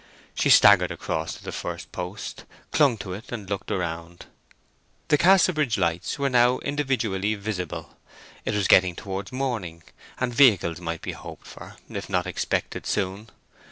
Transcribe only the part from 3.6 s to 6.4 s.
around. The Casterbridge lights were